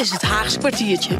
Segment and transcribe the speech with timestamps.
[0.00, 1.18] is het Haags kwartiertje.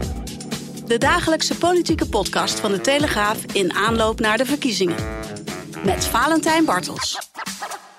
[0.86, 4.96] De dagelijkse politieke podcast van de Telegraaf in aanloop naar de verkiezingen.
[5.84, 7.18] Met Valentijn Bartels.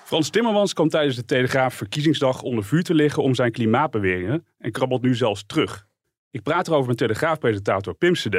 [0.04, 4.72] Frans Timmermans kwam tijdens de Telegraaf verkiezingsdag onder vuur te liggen om zijn klimaatbeweringen en
[4.72, 5.86] krabbelt nu zelfs terug.
[6.30, 8.36] Ik praat erover met Telegraafpresentator Pim CD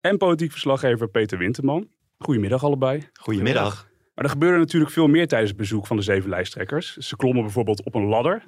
[0.00, 1.88] en politiek verslaggever Peter Winterman.
[2.18, 3.08] Goedemiddag allebei.
[3.12, 3.88] Goedemiddag.
[4.14, 6.96] Maar er gebeurde natuurlijk veel meer tijdens het bezoek van de zeven lijsttrekkers.
[6.96, 8.44] Ze klommen bijvoorbeeld op een ladder.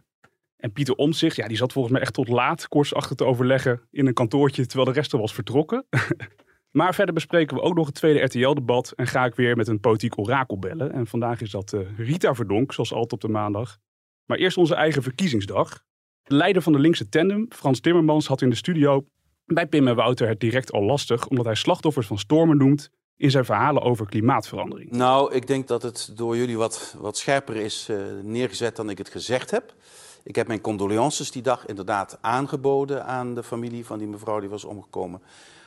[0.59, 4.07] En Pieter Omtzigt, ja, die zat volgens mij echt tot laat achter te overleggen in
[4.07, 5.87] een kantoortje terwijl de rest er was vertrokken.
[6.79, 9.81] maar verder bespreken we ook nog het tweede RTL-debat en ga ik weer met een
[9.81, 10.93] politiek orakel bellen.
[10.93, 13.79] En vandaag is dat uh, Rita Verdonk, zoals altijd op de maandag.
[14.25, 15.85] Maar eerst onze eigen verkiezingsdag.
[16.23, 19.07] De leider van de linkse tandem, Frans Timmermans, had in de studio
[19.45, 23.31] bij Pim en Wouter het direct al lastig, omdat hij slachtoffers van stormen noemt in
[23.31, 24.91] zijn verhalen over klimaatverandering.
[24.91, 28.99] Nou, ik denk dat het door jullie wat, wat scherper is uh, neergezet dan ik
[28.99, 29.75] het gezegd heb.
[30.23, 34.49] Ik heb mijn condolences die dag inderdaad aangeboden aan de familie van die mevrouw die
[34.49, 35.23] was omgekomen.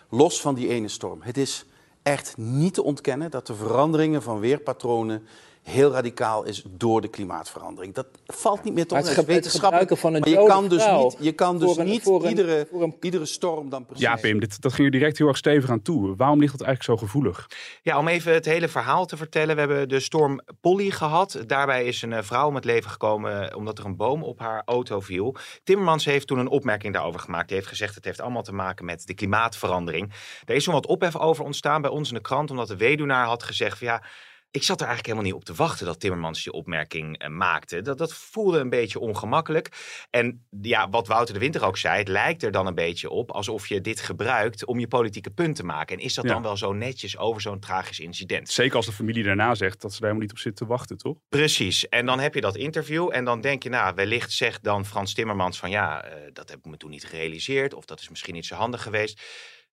[0.10, 1.22] Los van die ene storm.
[1.22, 1.66] Het is
[2.04, 5.28] echt niet te ontkennen dat de veranderingen van weerpatronen
[5.64, 7.94] heel radicaal is door de klimaatverandering.
[7.94, 9.36] Dat valt niet meer te onderscheiden.
[9.36, 9.98] Het, wetenschappelijk.
[9.98, 12.96] van een maar je kan dus niet, je kan dus een, niet een, iedere, een...
[13.02, 14.04] iedere storm dan precies...
[14.04, 16.16] Ja, Pim, dit, dat ging je direct heel erg stevig aan toe.
[16.16, 17.48] Waarom ligt dat eigenlijk zo gevoelig?
[17.82, 19.56] Ja, om even het hele verhaal te vertellen.
[19.56, 21.44] We hebben de storm Polly gehad.
[21.48, 25.00] Daarbij is een vrouw om het leven gekomen omdat er een boom op haar auto
[25.00, 25.36] viel.
[25.64, 27.48] Timmermans heeft toen een opmerking daarover gemaakt.
[27.48, 30.14] Hij heeft gezegd het heeft allemaal te maken met de klimaatverandering.
[30.46, 33.26] Er is zo'n wat ophef over ontstaan bij ons in de krant, omdat de weduwnaar
[33.26, 34.04] had gezegd van ja
[34.52, 37.82] ik zat er eigenlijk helemaal niet op te wachten dat Timmermans die opmerking eh, maakte.
[37.82, 39.70] Dat, dat voelde een beetje ongemakkelijk.
[40.10, 43.32] En ja, wat Wouter de Winter ook zei, het lijkt er dan een beetje op
[43.32, 45.98] alsof je dit gebruikt om je politieke punt te maken.
[45.98, 48.50] En is dat dan wel zo netjes over zo'n tragisch incident?
[48.50, 50.98] Zeker als de familie daarna zegt dat ze daar helemaal niet op zit te wachten,
[50.98, 51.18] toch?
[51.30, 51.90] Precies.
[51.90, 55.14] En dan heb je dat interview en dan denk je, nou, wellicht zegt dan Frans
[55.14, 58.34] Timmermans van ja, uh, dat heb ik me toen niet gerealiseerd of dat is misschien
[58.34, 59.22] niet zo handig geweest.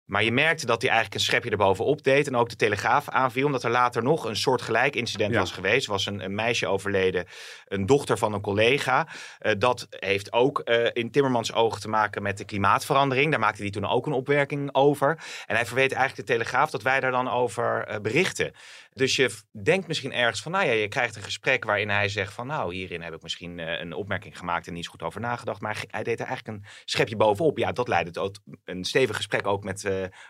[0.08, 2.26] Maar je merkte dat hij eigenlijk een schepje erbovenop deed.
[2.26, 3.46] En ook de Telegraaf aanviel.
[3.46, 5.86] Omdat er later nog een soort gelijk incident was geweest.
[5.86, 7.26] Er was een, een, meisje overleden.
[7.64, 9.08] Een dochter van een collega.
[9.40, 13.30] Uh, dat heeft ook uh, in Timmermans ogen te maken met de klimaatverandering.
[13.30, 15.08] Daar maakte hij toen ook een opwerking over.
[15.46, 18.52] En hij verweet eigenlijk de Telegraaf dat wij daar dan over uh, berichten.
[18.92, 19.30] Dus je
[19.62, 22.74] denkt misschien ergens van, nou ja, je krijgt een gesprek waarin hij zegt van, nou,
[22.74, 25.60] hierin heb ik misschien een opmerking gemaakt en niet zo goed over nagedacht.
[25.60, 27.58] Maar hij deed er eigenlijk een schepje bovenop.
[27.58, 29.84] Ja, dat leidde tot een stevig gesprek ook met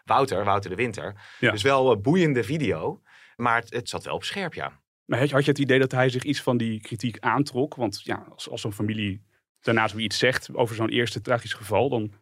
[0.05, 1.15] Wouter, Wouter de Winter.
[1.41, 1.51] Ja.
[1.51, 3.03] Dus wel een boeiende video,
[3.37, 4.81] maar het, het zat wel op scherp, ja.
[5.05, 7.75] Maar had je het idee dat hij zich iets van die kritiek aantrok?
[7.75, 9.23] Want ja, als, als zo'n familie
[9.61, 12.12] daarna zoiets zegt over zo'n eerste tragisch geval, dan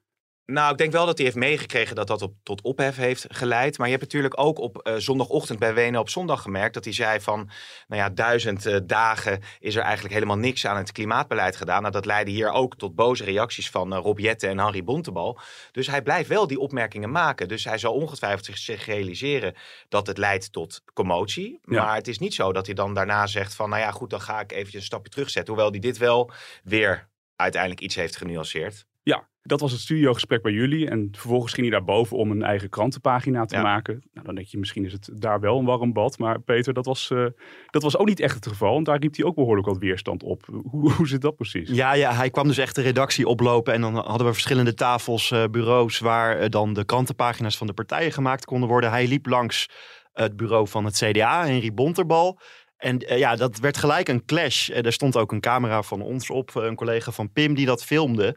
[0.46, 3.78] nou, ik denk wel dat hij heeft meegekregen dat dat op, tot ophef heeft geleid.
[3.78, 6.92] Maar je hebt natuurlijk ook op uh, zondagochtend bij Wenen op zondag gemerkt dat hij
[6.92, 7.50] zei van,
[7.88, 11.80] nou ja, duizend uh, dagen is er eigenlijk helemaal niks aan het klimaatbeleid gedaan.
[11.80, 15.38] Nou, dat leidde hier ook tot boze reacties van uh, Rob Jette en Henry Bontebal.
[15.72, 17.48] Dus hij blijft wel die opmerkingen maken.
[17.48, 19.54] Dus hij zal ongetwijfeld zich realiseren
[19.88, 21.60] dat het leidt tot commotie.
[21.64, 21.84] Ja.
[21.84, 24.20] Maar het is niet zo dat hij dan daarna zegt van, nou ja, goed, dan
[24.20, 25.54] ga ik eventjes een stapje terugzetten.
[25.54, 26.30] Hoewel hij dit wel
[26.64, 28.86] weer uiteindelijk iets heeft genuanceerd.
[29.08, 30.90] Ja, dat was het studiogesprek bij jullie.
[30.90, 33.62] En vervolgens ging hij daar boven om een eigen krantenpagina te ja.
[33.62, 34.02] maken.
[34.12, 36.18] Nou, dan denk je, misschien is het daar wel een warm bad.
[36.18, 37.26] Maar Peter, dat was, uh,
[37.66, 38.72] dat was ook niet echt het geval.
[38.72, 40.46] Want daar riep hij ook behoorlijk wat weerstand op.
[40.70, 41.70] Hoe, hoe zit dat precies?
[41.70, 43.72] Ja, ja, hij kwam dus echt de redactie oplopen.
[43.72, 45.98] En dan hadden we verschillende tafels, uh, bureaus...
[45.98, 48.90] waar uh, dan de krantenpagina's van de partijen gemaakt konden worden.
[48.90, 49.68] Hij liep langs
[50.12, 52.40] het bureau van het CDA, Henry Bonterbal...
[52.76, 54.68] En uh, ja, dat werd gelijk een clash.
[54.68, 57.84] Uh, er stond ook een camera van ons op, een collega van Pim die dat
[57.84, 58.36] filmde.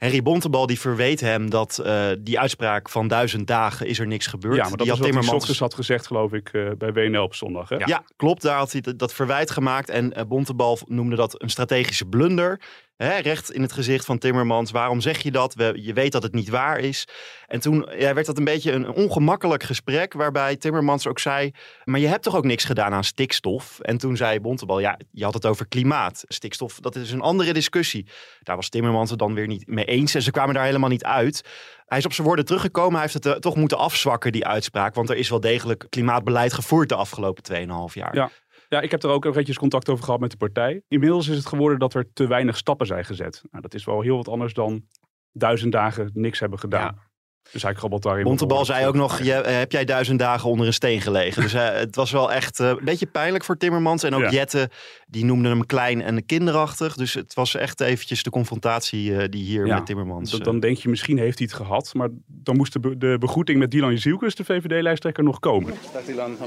[0.00, 4.26] Henry Bontebal die verweet hem dat uh, die uitspraak van duizend dagen is er niks
[4.26, 4.56] gebeurd.
[4.56, 7.34] Ja, maar dat die had Timmermans dus had gezegd geloof ik uh, bij WNL op
[7.34, 7.68] zondag.
[7.68, 7.76] Hè?
[7.76, 7.86] Ja.
[7.86, 8.04] ja.
[8.16, 8.42] klopt.
[8.42, 9.88] Daar had hij dat verwijt gemaakt.
[9.88, 12.60] En uh, Bontebal noemde dat een strategische blunder.
[13.06, 14.70] Recht in het gezicht van Timmermans.
[14.70, 15.54] Waarom zeg je dat?
[15.54, 17.08] We, je weet dat het niet waar is.
[17.46, 20.12] En toen ja, werd dat een beetje een ongemakkelijk gesprek.
[20.12, 21.50] Waarbij Timmermans ook zei.
[21.84, 23.80] Maar je hebt toch ook niks gedaan aan stikstof?
[23.80, 24.80] En toen zei Bontebal.
[24.80, 26.24] Ja, je had het over klimaat.
[26.28, 28.06] Stikstof, dat is een andere discussie.
[28.42, 30.14] Daar was Timmermans het dan weer niet mee eens.
[30.14, 31.44] En ze kwamen daar helemaal niet uit.
[31.86, 32.92] Hij is op zijn woorden teruggekomen.
[32.92, 34.94] Hij heeft het uh, toch moeten afzwakken, die uitspraak.
[34.94, 37.42] Want er is wel degelijk klimaatbeleid gevoerd de afgelopen
[37.88, 38.14] 2,5 jaar.
[38.14, 38.30] Ja.
[38.70, 40.82] Ja, ik heb er ook eventjes contact over gehad met de partij.
[40.88, 43.42] Inmiddels is het geworden dat er te weinig stappen zijn gezet.
[43.50, 44.86] Nou, dat is wel heel wat anders dan
[45.32, 47.09] duizend dagen niks hebben gedaan.
[47.52, 48.24] Dus hij krabbelt daarin.
[48.24, 51.42] Bontebal zei ook nog, je, heb jij duizend dagen onder een steen gelegen?
[51.42, 54.02] dus uh, het was wel echt uh, een beetje pijnlijk voor Timmermans.
[54.02, 54.30] En ook ja.
[54.30, 54.70] Jette,
[55.06, 56.94] die noemde hem klein en kinderachtig.
[56.94, 59.74] Dus het was echt eventjes de confrontatie uh, die hier ja.
[59.74, 60.30] met Timmermans...
[60.30, 61.94] Dan, dan denk je, misschien heeft hij het gehad.
[61.94, 65.74] Maar dan moest de, be de begroeting met Dylan Jezielkus, de VVD-lijsttrekker, nog komen.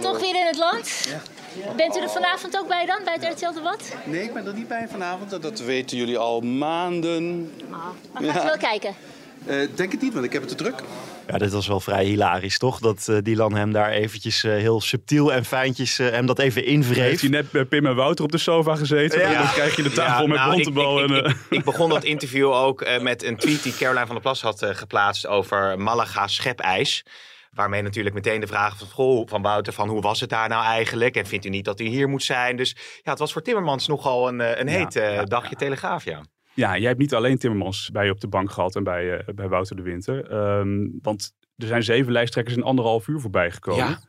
[0.01, 1.09] Toch weer in het land?
[1.09, 1.73] Ja.
[1.75, 3.95] Bent u er vanavond ook bij dan, bij het RTL-debat?
[4.05, 5.41] Nee, ik ben er niet bij vanavond.
[5.41, 7.51] Dat weten jullie al maanden.
[7.71, 7.77] Oh,
[8.13, 8.95] maar gaat u wel kijken?
[9.47, 10.83] Uh, denk het niet, want ik heb het te druk.
[11.27, 12.79] Ja, dit was wel vrij hilarisch, toch?
[12.79, 17.03] Dat uh, Dylan hem daar eventjes uh, heel subtiel en fijntjes hem dat even invreef.
[17.03, 19.19] Heeft hij net bij Pim en Wouter op de sofa gezeten?
[19.19, 19.43] Ja.
[19.43, 21.03] Dan krijg je de tafel ja, met nou, bontebal.
[21.03, 24.23] Ik, en, ik, ik, begon dat interview ook met een tweet die Caroline van der
[24.23, 27.05] Plas had geplaatst over Malaga schepijs.
[27.51, 30.63] Waarmee natuurlijk meteen de vraag van, goh, van Wouter van hoe was het daar nou
[30.63, 31.15] eigenlijk?
[31.15, 32.55] En vindt u niet dat u hier moet zijn?
[32.55, 36.21] Dus ja, het was voor Timmermans nogal een, een heet dagje telegraaf, ja.
[36.53, 39.33] Ja, jij hebt niet alleen Timmermans bij je op de bank gehad en bij, uh,
[39.35, 40.33] bij Wouter de Winter.
[40.59, 43.85] Um, want er zijn zeven lijsttrekkers in anderhalf uur voorbij gekomen.
[43.85, 43.99] Ja.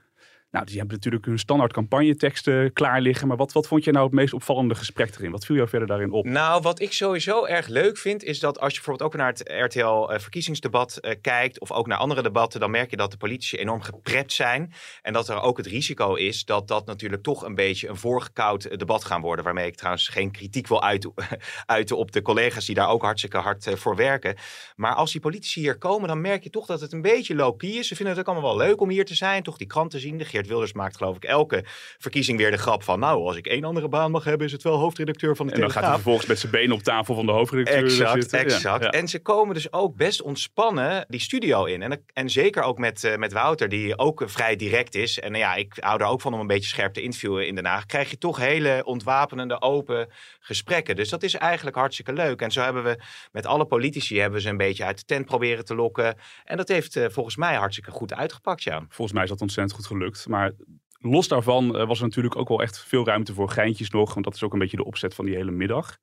[0.54, 3.28] Nou, die hebben natuurlijk hun standaard campagneteksten klaar liggen.
[3.28, 5.30] Maar wat, wat vond je nou het meest opvallende gesprek erin?
[5.30, 6.24] Wat viel jou verder daarin op?
[6.24, 9.72] Nou, wat ik sowieso erg leuk vind, is dat als je bijvoorbeeld ook naar het
[9.72, 13.80] RTL-verkiezingsdebat uh, kijkt, of ook naar andere debatten, dan merk je dat de politici enorm
[13.80, 14.72] geprept zijn.
[15.02, 18.78] En dat er ook het risico is dat dat natuurlijk toch een beetje een voorgekoud
[18.78, 19.44] debat gaan worden.
[19.44, 20.82] Waarmee ik trouwens geen kritiek wil
[21.66, 24.36] uiten, op de collega's die daar ook hartstikke hard voor werken.
[24.76, 27.70] Maar als die politici hier komen, dan merk je toch dat het een beetje low-key
[27.70, 27.88] is.
[27.88, 30.18] Ze vinden het ook allemaal wel leuk om hier te zijn, toch die kranten zien,
[30.18, 31.64] de Geert Wilders maakt geloof ik elke
[31.98, 32.98] verkiezing weer de grap van...
[32.98, 35.60] nou, als ik één andere baan mag hebben, is het wel hoofdredacteur van de En
[35.60, 38.38] dan gaat hij vervolgens met zijn benen op tafel van de hoofdredacteur exact, zitten.
[38.38, 41.82] Exact, En ze komen dus ook best ontspannen die studio in.
[41.82, 45.20] En, en zeker ook met, uh, met Wouter, die ook vrij direct is.
[45.20, 47.66] En ja, ik hou er ook van om een beetje scherp te interviewen in Den
[47.66, 47.86] Haag.
[47.86, 50.08] Krijg je toch hele ontwapenende, open
[50.40, 50.96] gesprekken.
[50.96, 52.40] Dus dat is eigenlijk hartstikke leuk.
[52.40, 52.98] En zo hebben we
[53.32, 56.16] met alle politici hebben ze een beetje uit de tent proberen te lokken.
[56.44, 58.84] En dat heeft uh, volgens mij hartstikke goed uitgepakt, ja.
[58.88, 60.26] Volgens mij is dat ontzettend goed gelukt.
[60.34, 60.52] Maar
[60.98, 64.12] los daarvan uh, was er natuurlijk ook wel echt veel ruimte voor geintjes nog.
[64.12, 65.98] Want dat is ook een beetje de opzet van die hele middag.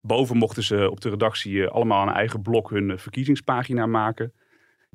[0.00, 4.32] Boven mochten ze op de redactie uh, allemaal een eigen blok hun verkiezingspagina maken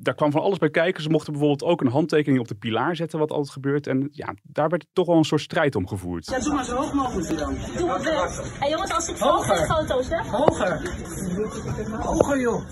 [0.02, 1.02] daar kwam van alles bij kijken.
[1.02, 3.86] Ze mochten bijvoorbeeld ook een handtekening op de pilaar zetten, wat altijd gebeurt.
[3.86, 6.26] En ja, daar werd toch wel een soort strijd om gevoerd.
[6.26, 7.54] Ja, doe maar zo hoog mogelijk dan.
[7.76, 7.90] Doe.
[8.58, 9.66] Hey jongens, als ik Hoger.
[9.66, 10.22] foto's hè?
[10.22, 10.80] Hoger.
[12.00, 12.62] Hoger joh.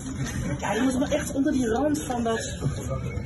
[0.59, 2.57] Ja, je moet maar echt onder die rand van dat,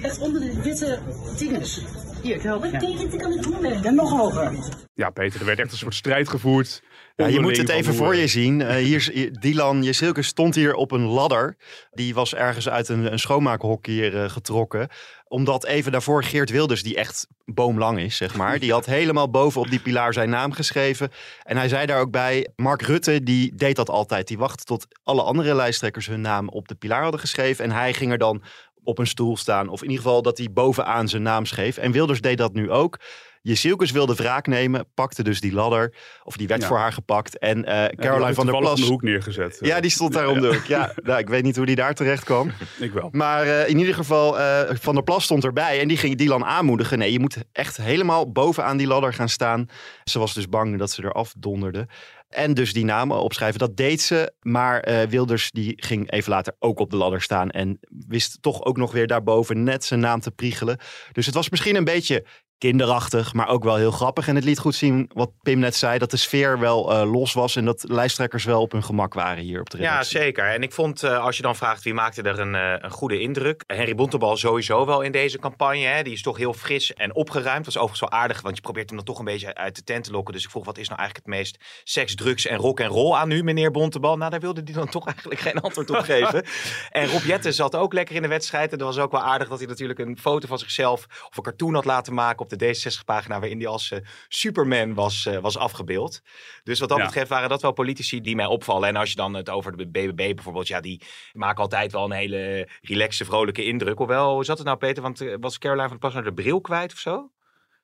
[0.01, 0.99] echt onder de witte
[1.37, 1.85] dinges.
[2.23, 2.61] Hier, ik help.
[2.61, 3.95] Kan ik doen.
[3.95, 4.51] Nog hoger.
[4.93, 6.83] Ja, Peter, er werd echt een soort strijd gevoerd.
[7.15, 8.59] Ja, je moet het even voor je zien.
[8.59, 11.57] Uh, hier, Dylan Jesilke stond hier op een ladder.
[11.91, 14.87] Die was ergens uit een, een schoonmaakhok hier uh, getrokken.
[15.27, 18.59] Omdat even daarvoor Geert Wilders, die echt boomlang is, zeg maar.
[18.59, 21.11] Die had helemaal boven op die pilaar zijn naam geschreven.
[21.43, 24.27] En hij zei daar ook bij, Mark Rutte, die deed dat altijd.
[24.27, 27.65] Die wachtte tot alle andere lijsttrekkers hun naam op de pilaar hadden geschreven.
[27.65, 28.43] En hij ging er dan
[28.83, 29.69] op een stoel staan.
[29.69, 31.77] Of in ieder geval dat hij bovenaan zijn naam schreef.
[31.77, 32.99] En Wilders deed dat nu ook.
[33.47, 35.95] Jezielkes wilde wraak nemen, pakte dus die ladder.
[36.23, 36.67] Of die werd Ja.
[36.67, 37.37] voor haar gepakt.
[37.37, 38.79] En uh, Ja, Caroline van der Plas...
[38.79, 39.57] in de hoek neergezet.
[39.61, 40.65] Ja, die stond daar om de hoek.
[40.65, 42.51] Ja, nou, ik weet niet hoe die daar terecht kwam.
[42.79, 43.09] Ik wel.
[43.11, 46.45] Maar eh, in ieder geval, eh, Van der Plas stond erbij en die ging Dylan
[46.45, 46.97] aanmoedigen.
[46.97, 49.65] Nee, je moet echt helemaal bovenaan die ladder gaan staan.
[50.03, 51.87] Ze was dus bang dat ze eraf donderde.
[52.29, 54.33] En dus die namen opschrijven, dat deed ze.
[54.41, 57.49] Maar eh, Wilders die ging even later ook op de ladder staan.
[57.49, 60.77] En wist toch ook nog weer daarboven net zijn naam te priegelen.
[61.11, 62.25] Dus het was misschien een beetje
[62.69, 64.27] kinderachtig, maar ook wel heel grappig.
[64.27, 67.33] En het liet goed zien wat Pim net zei, dat de sfeer wel eh, los
[67.33, 67.55] was.
[67.55, 70.17] En dat lijsttrekkers wel op hun gemak waren hier op de Ja, redactie.
[70.19, 70.45] zeker.
[70.45, 73.19] En ik vond, eh, als je dan vraagt wie maakte er een, eh, een goede
[73.19, 73.63] indruk.
[73.67, 75.85] Henry Bontebal sowieso wel in deze campagne.
[75.85, 76.03] Hè.
[76.03, 77.65] Die is toch heel fris en opgeruimd.
[77.65, 79.83] Dat is overigens wel aardig, want je probeert hem dan toch een beetje uit de
[79.83, 80.33] tent te lokken.
[80.33, 83.15] Dus ik vroeg, wat is nou eigenlijk het meest seks, drugs en rock en roll
[83.15, 84.17] aan nu, meneer Bontebal?
[84.17, 86.43] Nou, daar wilde hij dan toch eigenlijk geen antwoord op geven.
[86.91, 88.71] En Rob Jetten zat ook lekker in de wedstrijd.
[88.71, 91.43] En dat was ook wel aardig dat hij natuurlijk een foto van zichzelf of een
[91.43, 93.39] cartoon had laten maken op de D66-pagina.
[93.39, 96.21] Waarin hij als eh, Superman was, eh, was afgebeeld.
[96.63, 97.05] Dus wat dat Ja.
[97.05, 98.87] betreft waren dat wel politici die mij opvallen.
[98.89, 101.01] En als je dan het over de BBB bijvoorbeeld, ja, die
[101.33, 103.97] maken altijd wel een hele relaxe, vrolijke indruk.
[103.97, 105.01] Hoewel, hoe zat het nou, Peter?
[105.03, 107.31] Want eh, was Caroline van der Plas nou de bril kwijt of zo?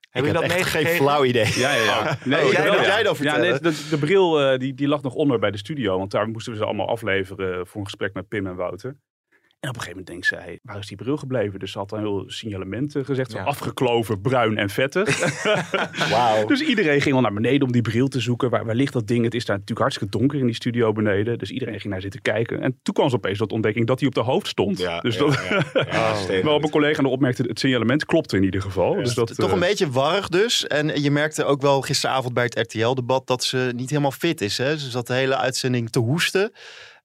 [0.09, 1.05] Heb jullie dat echt geen meegekregen?
[1.05, 1.59] flauw idee.
[1.59, 2.17] Ja, ja, ja.
[2.25, 2.81] Nee, Oh, jij- ja.
[2.85, 3.61] jij dan Ja, nee, vertellen?
[3.63, 5.97] de, de bril eh, die, die lag nog onder bij de studio.
[5.97, 8.97] Want daar moesten we ze allemaal afleveren voor een gesprek met Pim en Wouter.
[9.59, 11.59] En op een gegeven moment denkt zij, waar is die bril gebleven?
[11.59, 13.31] Dus ze had een heel signalement eh, gezegd.
[13.31, 13.43] Ja.
[13.43, 15.19] afgekloven, bruin en vettig.
[16.11, 16.45] Wauw.
[16.45, 18.49] dus iedereen ging al naar beneden om die bril te zoeken.
[18.49, 19.23] Waar, waar ligt dat ding?
[19.23, 21.37] Het is daar natuurlijk hartstikke donker in die studio beneden.
[21.37, 22.61] Dus iedereen ging naar zitten kijken.
[22.61, 24.77] En toen kwam ze opeens tot ontdekking dat hij op de hoofd stond.
[24.77, 25.39] Ja, dus ja, dat,
[25.73, 26.41] ja.
[26.43, 28.95] Waarop een collega nog opmerkte, het signalement klopte in ieder geval.
[28.95, 30.67] Dus dat, Toch eh, een beetje warrig dus.
[30.67, 34.57] En je merkte ook wel gisteravond bij het RTL-debat dat ze niet helemaal fit is.
[34.57, 34.77] Hè?
[34.77, 36.51] Ze zat de hele uitzending te hoesten.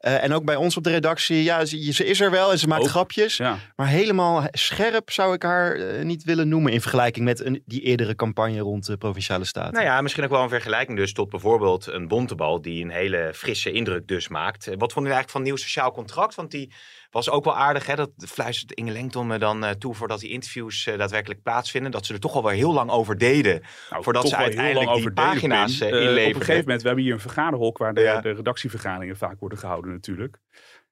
[0.05, 2.59] Eh, en ook bij ons op de redactie, ja, ze, ze is er wel en
[2.59, 2.89] ze maakt Ook.
[2.89, 3.37] grapjes.
[3.37, 3.59] Ja.
[3.77, 7.81] Maar helemaal scherp zou ik haar eh, niet willen noemen in vergelijking met een, die
[7.81, 9.73] eerdere campagne rond de Provinciale Staten.
[9.73, 13.31] Nou ja, misschien ook wel een vergelijking dus tot bijvoorbeeld een Bontebal die een hele
[13.35, 14.65] frisse indruk dus maakt.
[14.65, 16.35] Wat vonden jullie eigenlijk van nieuw sociaal contract?
[16.35, 16.73] Want die
[17.15, 17.95] Was ook wel aardig, hè?
[17.95, 21.91] Dat fluistert Inge Lengton me dan eh, toe voordat die interviews eh, daadwerkelijk plaatsvinden.
[21.91, 23.63] Dat ze er toch al wel heel lang over deden.
[23.91, 27.21] Nou, voordat ze uiteindelijk die pagina's Eh, Op een gegeven moment, we hebben hier een
[27.21, 28.21] vergaderhok waar de, Ja.
[28.21, 30.39] de redactievergaderingen vaak worden gehouden natuurlijk.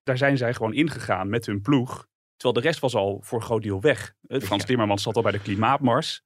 [0.02, 2.06] Daar zijn zij gewoon ingegaan met hun ploeg.
[2.36, 4.14] Terwijl de rest was al voor een groot deel weg.
[4.28, 4.66] Frans Ja.
[4.66, 6.22] Timmermans zat al bij de klimaatmars.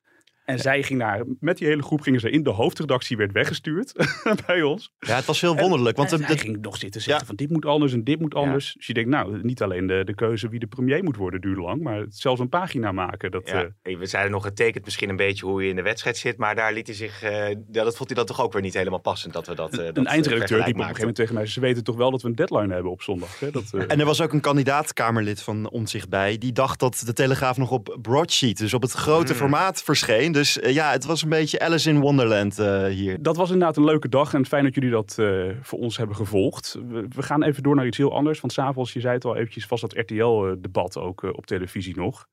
[0.47, 3.93] En zij ging daar, met die hele groep gingen ze in de hoofdredactie, werd weggestuurd
[4.47, 4.93] bij ons.
[4.99, 5.97] Ja, het was heel wonderlijk.
[5.97, 8.75] Want en de- ging nog zitten zeggen van dit moet anders en dit moet anders.
[8.77, 11.59] Dus je denkt, nou, niet alleen de, de keuze wie de premier moet worden duurt
[11.59, 13.31] lang, maar zelfs een pagina maken.
[13.31, 15.77] Dat, Ja, eh, hey, we zeiden nog, het tekent misschien een beetje hoe je in
[15.77, 16.37] de wedstrijd zit.
[16.37, 18.75] Maar daar liet hij zich, eh, ja, dat vond hij dan toch ook weer niet
[18.75, 19.71] helemaal passend dat we dat.
[19.71, 22.11] dat een eh, eindredacteur die op een gegeven moment tegen mij, ze weten toch wel
[22.11, 23.41] dat we een deadline hebben op zondag.
[23.41, 23.51] Hè?
[23.51, 26.39] Dat, eh, En er was ook een kandidaat-Kamerlid van Omzicht bij.
[26.39, 29.39] Die dacht dat de Telegraaf nog op broadsheet, dus op het grote Mm.
[29.39, 30.33] formaat, verscheen.
[30.37, 33.23] Dus eh, ja, het was een beetje Alice in Wonderland eh, hier.
[33.23, 36.17] Dat was inderdaad een leuke dag en fijn dat jullie dat eh, voor ons hebben
[36.17, 36.79] gevolgd.
[36.89, 39.67] We, gaan even door naar iets heel anders, want s'avonds, je zei het al eventjes,
[39.67, 42.27] was dat RTL-debat ook op televisie nog.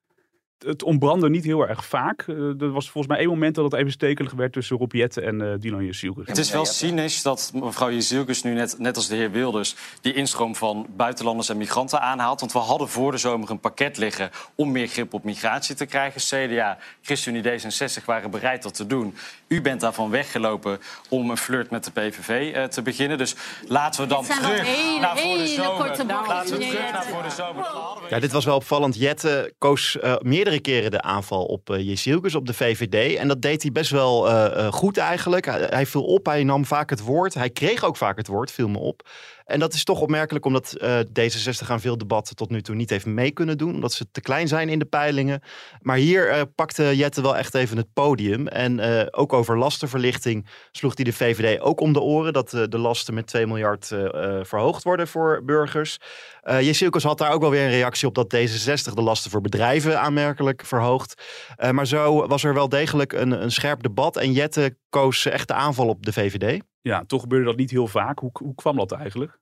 [0.65, 2.24] Het ontbrandde niet heel erg vaak.
[2.27, 5.22] Eh, er was volgens mij één moment dat het even stekelig werd tussen Rob Jette
[5.22, 6.27] en eh Dylan Jezielkes.
[6.27, 9.75] Het is wel cynisch dat mevrouw Jezielkes nu net, net als de heer Wilders...
[10.01, 12.39] die instroom van buitenlanders en migranten aanhaalt.
[12.39, 15.86] Want we hadden voor de zomer een pakket liggen om meer grip op migratie te
[15.86, 16.22] krijgen.
[16.22, 19.15] CDA, ChristenUnie, D66 waren bereid dat te doen.
[19.48, 20.79] U bent daarvan weggelopen
[21.10, 23.17] om een flirt met de PVV eh, te beginnen.
[23.17, 23.36] Dus
[23.67, 25.86] laten we dan terug hele, naar voor de zomer.
[25.86, 27.65] korte laten we terug naar voor de zomer.
[28.10, 28.96] Ja, dit was wel opvallend.
[28.96, 30.15] Jette koos eh,
[30.54, 33.16] meerdere keren de aanval op uh, op de VVD.
[33.16, 35.46] En dat deed hij best wel eh, eh, goed eigenlijk.
[35.46, 37.34] Hij, hij viel op, hij nam vaak het woord.
[37.34, 39.10] Hij kreeg ook vaak het woord, viel me op.
[39.46, 42.90] En dat is toch opmerkelijk omdat eh, D66 aan veel debatten tot nu toe niet
[42.90, 43.74] heeft mee kunnen doen.
[43.74, 45.42] Omdat ze te klein zijn in de peilingen.
[45.82, 48.48] Maar hier eh, pakte Jette wel echt even het podium.
[48.48, 52.34] En eh, ook over lastenverlichting sloeg hij de VVD ook om de oren.
[52.34, 53.88] Dat de lasten met 2 miljard
[54.42, 55.98] verhoogd worden voor burgers.
[56.44, 60.00] Uh, had daar ook wel weer een reactie op dat D66 de lasten voor bedrijven
[60.00, 61.22] aanmerkelijk verhoogt.
[61.72, 64.18] Maar zo was er wel degelijk een, een scherp debat.
[64.18, 66.62] En Jette koos echt de aanval op de VVD.
[66.84, 68.20] Ja, toch gebeurde dat niet heel vaak.
[68.20, 69.40] Hoe, hoe kwam dat eigenlijk?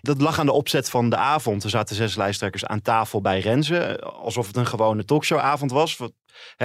[0.00, 1.64] Dat lag aan de opzet van de avond.
[1.64, 4.00] Er zaten zes lijsttrekkers aan tafel bij Renze.
[4.00, 5.98] Alsof het een gewone talkshowavond was.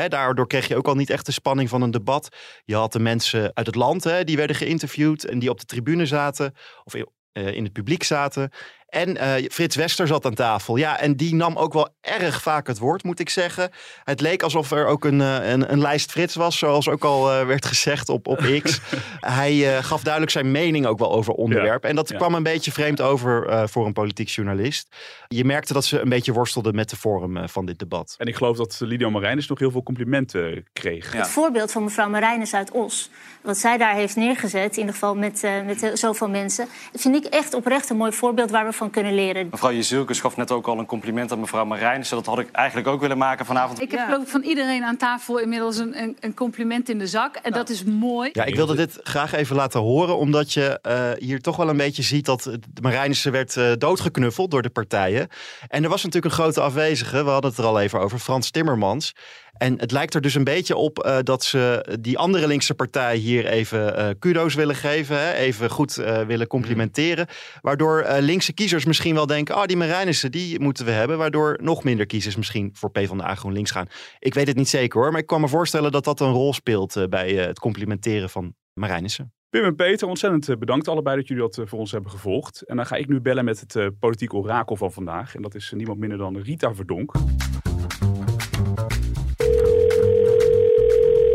[0.08, 2.36] Daardoor kreeg je ook al niet echt de spanning van een debat.
[2.66, 5.24] Je had de mensen uit het land die werden geïnterviewd.
[5.24, 6.54] En die op de tribune zaten.
[6.84, 6.94] Of
[7.32, 8.52] in het publiek zaten.
[8.90, 10.76] En uh, Frits Wester zat aan tafel.
[10.76, 13.72] Ja, en die nam ook wel erg vaak het woord, moet ik zeggen.
[14.04, 17.32] Het leek alsof er ook een, uh, een, een, lijst Frits was, zoals ook al
[17.32, 18.82] uh, werd gezegd op, op X.
[19.42, 21.84] Hij gaf duidelijk zijn mening ook wel over onderwerp.
[21.84, 22.18] Ja, en dat ja.
[22.18, 24.96] kwam een beetje vreemd over voor een politiek journalist.
[25.28, 28.16] Je merkte dat ze een beetje worstelden met de vorm van dit debat.
[28.18, 31.14] En ik geloof dat Lidio Marijnis nog heel veel complimenten kreeg.
[31.14, 31.20] Ja.
[31.20, 33.10] Het voorbeeld van mevrouw Marijnis uit Os,
[33.42, 37.54] wat zij daar heeft neergezet, in ieder geval met, met zoveel mensen, vind ik echt
[37.54, 39.48] oprecht een mooi voorbeeld waar we van kunnen leren.
[39.52, 42.18] Mevrouw Jezielkes gaf net ook al een compliment aan mevrouw Marijnissen.
[42.18, 43.82] Dat had ik eigenlijk ook willen maken vanavond.
[43.82, 47.08] Ik heb geloof ik van iedereen aan tafel inmiddels een, een, een compliment in de
[47.08, 47.36] zak.
[47.36, 48.30] En dat is mooi.
[48.34, 50.18] Ja, ik wilde dit graag even laten horen.
[50.18, 54.52] Omdat je uh, hier toch wel een beetje ziet dat de Marijnissen werd uh, doodgeknuffeld
[54.52, 55.28] door de partijen.
[55.68, 57.24] En er was natuurlijk een grote afwezige.
[57.24, 58.20] We hadden het er al even over.
[58.20, 59.14] Frans Timmermans.
[59.60, 63.16] En het lijkt er dus een beetje op uh, dat ze die andere linkse partij
[63.16, 65.20] hier even uh, kudo's willen geven.
[65.20, 65.34] Hè?
[65.34, 67.28] Even goed uh, willen complimenteren.
[67.62, 69.56] Waardoor linkse kiezers misschien wel denken...
[69.56, 71.18] oh, die Marijnissen, die moeten we hebben.
[71.18, 73.88] Waardoor nog minder kiezers misschien voor PvdA GroenLinks gaan.
[74.20, 75.12] Ik weet het niet zeker hoor.
[75.12, 77.06] Maar ik kan me voorstellen dat dat een rol speelt...
[77.10, 79.34] bij het complimenteren van Marijnissen.
[79.50, 82.62] Pim en Peter, ontzettend bedankt allebei dat jullie dat voor ons hebben gevolgd.
[82.62, 85.36] En dan ga ik nu bellen met het politiek orakel van vandaag.
[85.36, 87.14] En dat is niemand minder dan Rita Verdonk.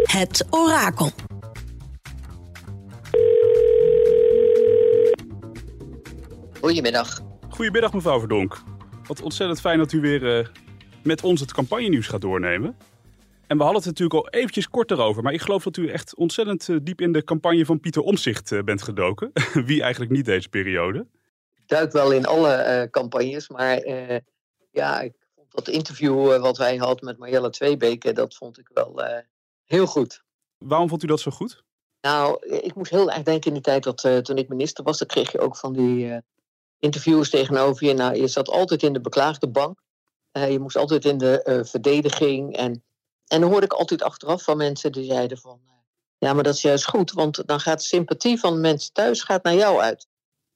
[0.02, 1.10] Het orakel.
[6.60, 7.23] Goedemiddag.
[7.54, 8.62] Goedemiddag mevrouw Verdonk.
[9.06, 10.46] Wat ontzettend fijn dat u weer uh,
[11.02, 12.76] met ons het campagnenieuws gaat doornemen.
[13.46, 15.22] En we hadden het natuurlijk al eventjes kort erover.
[15.22, 18.50] Maar ik geloof dat u echt ontzettend uh, diep in de campagne van Pieter Omzicht
[18.50, 19.32] uh, bent gedoken.
[19.66, 21.06] Wie eigenlijk niet deze periode.
[21.54, 23.48] Ik duik wel in alle campagnes.
[23.48, 23.86] Maar
[24.70, 28.12] ja, ik vond dat interview wat wij hadden met Marjelle Tweebeke...
[28.12, 29.02] dat vond ik wel
[29.64, 30.22] heel goed.
[30.58, 31.62] Waarom vond u dat zo goed?
[32.00, 35.08] Nou, ik moest heel erg denken in de tijd dat toen ik minister was, dan
[35.08, 36.22] kreeg je ook van die
[36.84, 37.94] interviews tegenover je.
[37.94, 39.82] Nou, je zat altijd in de beklaagde bank.
[40.32, 42.56] Uh, je moest altijd in de verdediging.
[42.56, 42.84] En,
[43.26, 45.60] en dan hoorde ik altijd achteraf van mensen die zeiden van...
[46.18, 49.22] ja, maar dat is juist goed, want dan gaat de sympathie van de mensen thuis
[49.22, 50.06] gaat naar jou uit.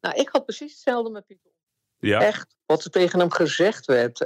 [0.00, 1.50] Nou, ik had precies hetzelfde met Pieter.
[1.98, 2.20] Ja.
[2.20, 4.18] Echt, wat er tegen hem gezegd werd.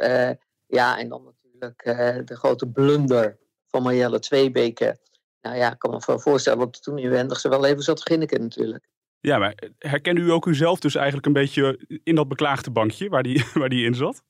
[0.66, 1.82] ja, en dan natuurlijk
[2.28, 5.00] de grote blunder van Marjelle Tweebeke...
[5.42, 8.88] Nou ja, ik kan me voorstellen dat toen inwendig ze wel even zat grinniken natuurlijk.
[9.22, 13.22] Ja, maar herkende u ook uzelf dus eigenlijk een beetje in dat beklaagde bankje waar
[13.22, 14.22] die, waar die in zat?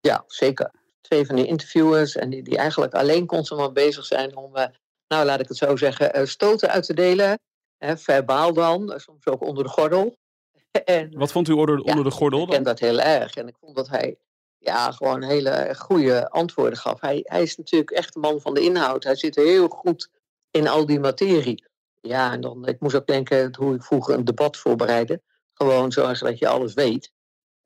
[0.00, 0.70] Ja, zeker.
[1.00, 4.64] Twee van die interviewers en die, die eigenlijk alleen constant bezig zijn om, uh,
[5.08, 7.38] nou laat ik het zo zeggen, uh, stoten uit te delen.
[7.78, 10.16] Hè, verbaal dan, soms ook onder de gordel.
[10.84, 12.42] en, Wat vond u onder, onder de gordel?
[12.42, 13.34] Ik ken dat heel erg.
[13.34, 14.16] En ik vond dat hij
[14.58, 17.00] ja, gewoon hele goede antwoorden gaf.
[17.00, 19.04] Hij, hij is natuurlijk echt een man van de inhoud.
[19.04, 20.08] Hij zit heel goed
[20.50, 21.64] in al die materie.
[22.06, 25.22] Ja, en dan, ik moest ook denken hoe ik vroeger een debat voorbereidde.
[25.54, 27.12] Gewoon zorgen dat je alles weet.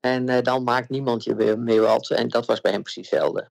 [0.00, 2.10] En uh, dan maakt niemand je weer meer wat.
[2.10, 3.50] En dat was bij hem precies hetzelfde.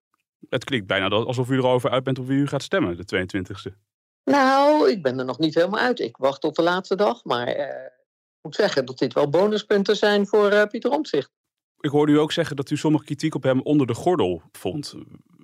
[0.49, 3.75] Het klinkt bijna alsof u erover uit bent op wie u gaat stemmen, de 22e.
[4.23, 5.99] Nou, ik ben er nog niet helemaal uit.
[5.99, 7.23] Ik wacht tot de laatste dag.
[7.23, 11.31] Maar uh, ik moet zeggen dat dit wel bonuspunten zijn voor uh, Pieter Omtzigt.
[11.79, 14.95] Ik hoorde u ook zeggen dat u sommige kritiek op hem onder de gordel vond.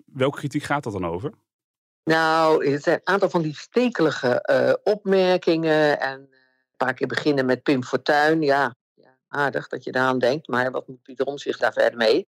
[0.06, 1.34] Welke kritiek gaat dat dan over?
[2.06, 6.00] Nou, het zijn een aantal van die stekelige uh, opmerkingen.
[6.00, 8.42] En een paar keer beginnen met Pim Fortuyn.
[8.42, 10.48] Ja, ja, aardig dat je daaraan denkt.
[10.48, 12.28] Maar wat moet Pieter Omtzigt daar verder mee?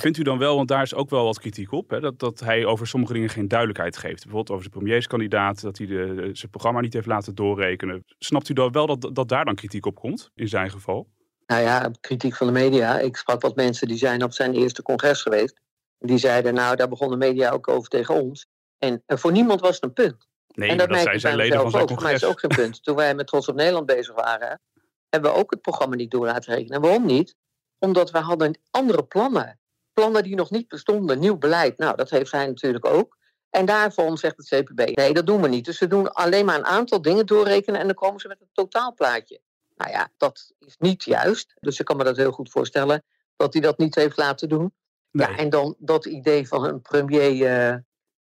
[0.00, 2.40] Vindt u dan wel, want daar is ook wel wat kritiek op, hè, dat, dat
[2.40, 4.22] hij over sommige dingen geen duidelijkheid geeft.
[4.22, 8.04] Bijvoorbeeld over zijn premierskandidaat, dat hij de, zijn programma niet heeft laten doorrekenen.
[8.18, 11.08] Snapt u dan wel dat, dat daar dan kritiek op komt, in zijn geval?
[11.46, 12.98] Nou ja, kritiek van de media.
[12.98, 15.60] Ik sprak wat mensen die zijn op zijn eerste congres geweest.
[15.98, 18.46] Die zeiden, nou, daar begon de media ook over tegen ons.
[18.78, 20.26] En, en voor niemand was het een punt.
[20.46, 21.88] Nee, en dat, dat zijn zijn leden van zijn ook.
[21.88, 22.04] congres.
[22.04, 22.82] Maar het is ook geen punt.
[22.82, 24.60] Toen wij met Trots op Nederland bezig waren,
[25.08, 26.76] hebben we ook het programma niet door laten rekenen.
[26.76, 27.34] En waarom niet?
[27.78, 29.60] Omdat we hadden andere plannen.
[29.92, 31.78] Plannen die nog niet bestonden, nieuw beleid.
[31.78, 33.16] Nou, dat heeft hij natuurlijk ook.
[33.50, 35.64] En daarvan zegt het CPB, nee, dat doen we niet.
[35.64, 38.50] Dus we doen alleen maar een aantal dingen doorrekenen en dan komen ze met een
[38.52, 39.40] totaalplaatje.
[39.76, 41.54] Nou ja, dat is niet juist.
[41.60, 43.04] Dus ik kan me dat heel goed voorstellen
[43.36, 44.74] dat hij dat niet heeft laten doen.
[45.10, 45.28] Nee.
[45.28, 47.76] Ja, en dan dat idee van een premier uh,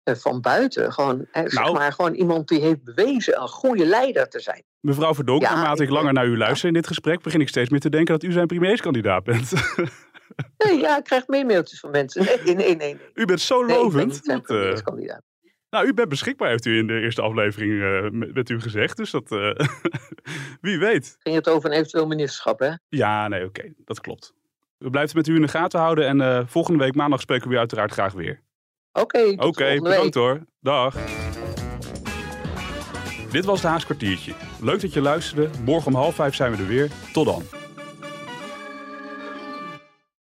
[0.04, 0.92] van buiten.
[0.92, 1.72] Gewoon, eh, zeg Nou.
[1.74, 4.62] maar, gewoon iemand die heeft bewezen een goede leider te zijn.
[4.80, 7.48] Mevrouw Verdonk, Ja, naarmate ik ik- langer naar u luister in dit gesprek, begin ik
[7.48, 9.52] steeds meer te denken dat u zijn premierskandidaat bent.
[10.58, 12.24] Nee, ja, ik krijg meer mailtjes van mensen.
[12.24, 12.76] Nee, nee, nee.
[12.76, 12.96] nee.
[13.14, 14.06] u bent zo Nee, ik ben lovend.
[14.06, 15.22] niet zijn eh, premierskandidaat.
[15.70, 18.96] nou, u bent beschikbaar, heeft u in de eerste aflevering eh, met, met u gezegd.
[18.96, 19.50] Dus dat, eh,
[20.60, 21.16] wie weet.
[21.18, 22.70] Ging het over een eventueel ministerschap, hè?
[22.88, 24.34] Ja, nee, oké, dat klopt.
[24.78, 27.54] We blijven met u in de gaten houden en eh, volgende week maandag spreken we
[27.54, 28.40] u uiteraard graag weer.
[28.92, 30.14] Oké, Oké, bedankt week.
[30.14, 30.40] hoor.
[30.60, 30.94] Dag.
[33.30, 34.32] Dit was de Haas kwartiertje.
[34.60, 35.48] Leuk dat je luisterde.
[35.64, 36.90] Morgen om half vijf zijn we er weer.
[37.12, 37.42] Tot dan.